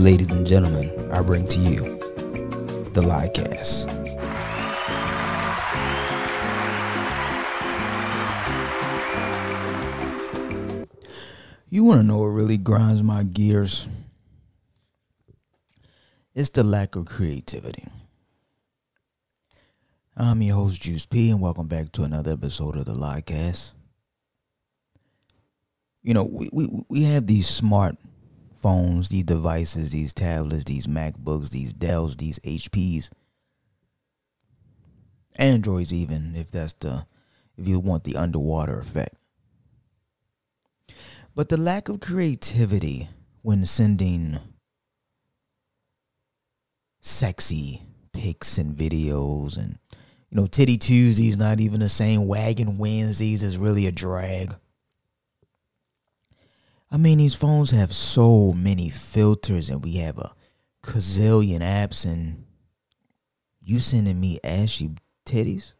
[0.00, 1.98] Ladies and gentlemen, I bring to you
[2.94, 3.86] the Liecast.
[11.68, 13.88] You want to know what really grinds my gears?
[16.34, 17.86] It's the lack of creativity.
[20.16, 23.74] I'm your host, Juice P, and welcome back to another episode of the Liecast.
[26.02, 27.96] You know, we, we, we have these smart
[28.62, 33.10] phones, these devices, these tablets, these MacBooks, these Dells, these HPs,
[35.36, 37.06] Androids, even if that's the
[37.56, 39.16] if you want the underwater effect.
[41.34, 43.08] But the lack of creativity
[43.42, 44.38] when sending
[47.00, 47.82] sexy
[48.12, 49.78] pics and videos and
[50.30, 54.54] you know titty Tuesdays not even the same wagon Wednesdays is really a drag.
[56.90, 60.34] I mean, these phones have so many filters, and we have a
[60.82, 62.46] gazillion apps, and
[63.60, 64.90] you sending me ashy
[65.24, 65.74] titties?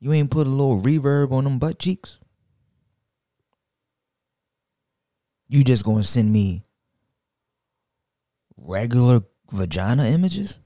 [0.00, 2.18] You ain't put a little reverb on them butt cheeks?
[5.48, 6.62] You just gonna send me
[8.56, 10.60] regular vagina images?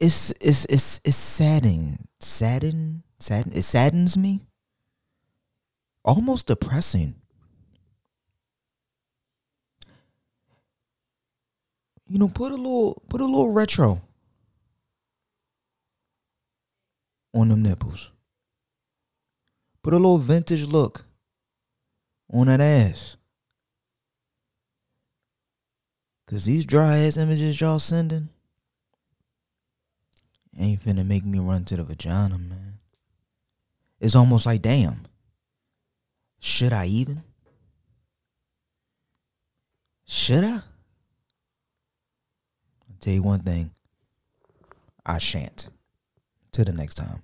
[0.00, 3.52] It's it's it's it's saddening, sadden, sadden.
[3.52, 4.46] It saddens me.
[6.04, 7.14] Almost depressing.
[12.06, 14.02] You know, put a little put a little retro
[17.32, 18.10] on them nipples.
[19.82, 21.04] Put a little vintage look
[22.32, 23.16] on that ass.
[26.26, 28.30] Cause these dry ass images y'all sending
[30.64, 32.78] ain't finna make me run to the vagina, man.
[34.00, 35.06] It's almost like, damn,
[36.40, 37.22] should I even?
[40.06, 40.54] Should I?
[40.54, 40.62] I'll
[43.00, 43.70] tell you one thing
[45.04, 45.68] I shan't.
[46.52, 47.22] Till the next time.